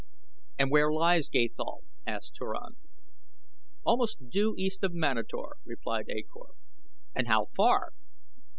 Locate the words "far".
7.55-7.93